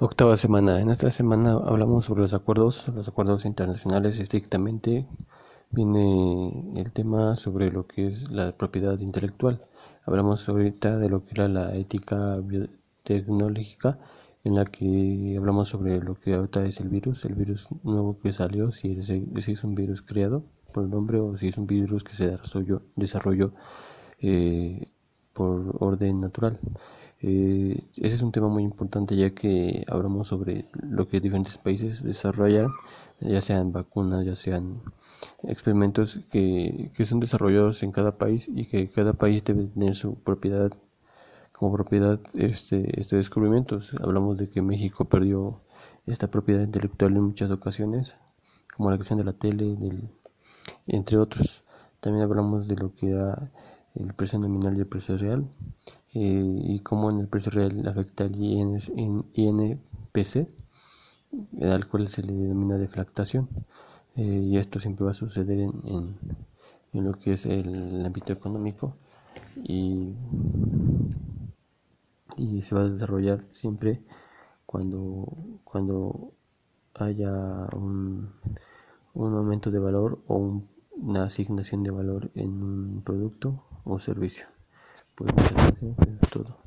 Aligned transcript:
Octava 0.00 0.36
semana. 0.36 0.80
En 0.80 0.90
esta 0.90 1.08
semana 1.10 1.52
hablamos 1.52 2.06
sobre 2.06 2.22
los 2.22 2.34
acuerdos, 2.34 2.88
los 2.88 3.06
acuerdos 3.06 3.44
internacionales 3.44 4.18
estrictamente. 4.18 5.06
Viene 5.70 6.72
el 6.74 6.90
tema 6.90 7.36
sobre 7.36 7.70
lo 7.70 7.86
que 7.86 8.08
es 8.08 8.28
la 8.28 8.50
propiedad 8.56 8.98
intelectual. 8.98 9.60
Hablamos 10.04 10.48
ahorita 10.48 10.98
de 10.98 11.08
lo 11.08 11.24
que 11.24 11.34
era 11.34 11.46
la 11.46 11.76
ética 11.76 12.38
biotecnológica, 12.42 14.00
en 14.42 14.56
la 14.56 14.64
que 14.64 15.36
hablamos 15.38 15.68
sobre 15.68 16.00
lo 16.00 16.16
que 16.16 16.34
ahorita 16.34 16.66
es 16.66 16.80
el 16.80 16.88
virus, 16.88 17.24
el 17.24 17.34
virus 17.34 17.68
nuevo 17.84 18.18
que 18.18 18.32
salió, 18.32 18.72
si 18.72 18.98
es, 18.98 19.10
es 19.10 19.62
un 19.62 19.76
virus 19.76 20.02
creado 20.02 20.42
por 20.72 20.86
el 20.86 20.94
hombre 20.94 21.20
o 21.20 21.36
si 21.36 21.46
es 21.46 21.56
un 21.56 21.68
virus 21.68 22.02
que 22.02 22.14
se 22.14 22.30
desarrolló, 22.30 22.82
desarrolló 22.96 23.52
eh, 24.18 24.88
por 25.32 25.76
orden 25.78 26.20
natural. 26.20 26.58
Eh, 27.26 27.82
ese 27.96 28.16
es 28.16 28.20
un 28.20 28.32
tema 28.32 28.48
muy 28.48 28.64
importante 28.64 29.16
ya 29.16 29.30
que 29.30 29.82
hablamos 29.88 30.28
sobre 30.28 30.66
lo 30.74 31.08
que 31.08 31.20
diferentes 31.20 31.56
países 31.56 32.02
desarrollan, 32.02 32.68
ya 33.18 33.40
sean 33.40 33.72
vacunas, 33.72 34.26
ya 34.26 34.34
sean 34.34 34.82
experimentos 35.42 36.20
que, 36.30 36.90
que 36.94 37.06
son 37.06 37.20
desarrollados 37.20 37.82
en 37.82 37.92
cada 37.92 38.18
país 38.18 38.50
y 38.54 38.66
que 38.66 38.90
cada 38.90 39.14
país 39.14 39.42
debe 39.42 39.64
tener 39.68 39.94
su 39.94 40.16
propiedad 40.16 40.70
como 41.52 41.72
propiedad 41.72 42.20
este, 42.34 43.00
este 43.00 43.16
descubrimiento. 43.16 43.78
Hablamos 44.02 44.36
de 44.36 44.50
que 44.50 44.60
México 44.60 45.06
perdió 45.06 45.62
esta 46.04 46.26
propiedad 46.26 46.62
intelectual 46.62 47.16
en 47.16 47.22
muchas 47.22 47.50
ocasiones, 47.50 48.16
como 48.76 48.90
la 48.90 48.96
cuestión 48.96 49.18
de 49.18 49.24
la 49.24 49.32
tele, 49.32 49.78
entre 50.86 51.16
otros. 51.16 51.64
También 52.00 52.24
hablamos 52.24 52.68
de 52.68 52.76
lo 52.76 52.94
que 52.94 53.08
era 53.12 53.50
el 53.94 54.12
precio 54.12 54.38
nominal 54.38 54.76
y 54.76 54.80
el 54.80 54.86
precio 54.86 55.16
real 55.16 55.48
y 56.14 56.78
cómo 56.80 57.10
en 57.10 57.18
el 57.20 57.26
precio 57.26 57.50
real 57.50 57.86
afecta 57.88 58.24
el 58.24 58.36
INPC, 59.34 60.48
al 61.60 61.88
cual 61.88 62.08
se 62.08 62.22
le 62.22 62.32
denomina 62.32 62.78
deflactación. 62.78 63.48
Eh, 64.16 64.22
y 64.22 64.58
esto 64.58 64.78
siempre 64.78 65.04
va 65.04 65.10
a 65.10 65.14
suceder 65.14 65.58
en, 65.58 66.16
en, 66.92 67.04
lo 67.04 67.18
que 67.18 67.32
es 67.32 67.46
el, 67.46 68.04
ámbito 68.06 68.32
económico 68.32 68.96
y, 69.64 70.14
y, 72.36 72.62
se 72.62 72.76
va 72.76 72.82
a 72.82 72.88
desarrollar 72.88 73.44
siempre 73.50 74.00
cuando, 74.66 75.26
cuando 75.64 76.32
haya 76.94 77.32
un, 77.74 78.30
un 79.14 79.34
aumento 79.34 79.72
de 79.72 79.80
valor 79.80 80.22
o 80.28 80.62
una 80.96 81.24
asignación 81.24 81.82
de 81.82 81.90
valor 81.90 82.30
en 82.36 82.62
un 82.62 83.02
producto 83.04 83.64
o 83.82 83.98
servicio. 83.98 84.53
Gracias, 85.16 85.96
es 86.22 86.30
todo. 86.30 86.63